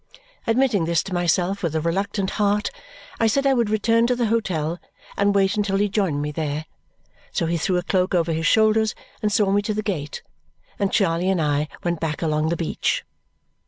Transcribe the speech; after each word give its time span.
Admitting 0.47 0.85
this 0.85 1.03
to 1.03 1.13
myself 1.13 1.61
with 1.61 1.75
a 1.75 1.79
reluctant 1.79 2.31
heart, 2.41 2.71
I 3.19 3.27
said 3.27 3.45
I 3.45 3.53
would 3.53 3.69
return 3.69 4.07
to 4.07 4.15
the 4.15 4.25
hotel 4.25 4.79
and 5.15 5.35
wait 5.35 5.55
until 5.55 5.77
he 5.77 5.89
joined 5.89 6.23
me 6.23 6.31
there, 6.31 6.65
so 7.31 7.45
he 7.45 7.55
threw 7.55 7.77
a 7.77 7.83
cloak 7.83 8.15
over 8.15 8.33
his 8.33 8.47
shoulders 8.47 8.95
and 9.21 9.31
saw 9.31 9.51
me 9.51 9.61
to 9.61 9.75
the 9.75 9.83
gate, 9.83 10.23
and 10.79 10.91
Charley 10.91 11.29
and 11.29 11.39
I 11.39 11.67
went 11.83 11.99
back 11.99 12.23
along 12.23 12.49
the 12.49 12.57
beach. 12.57 13.05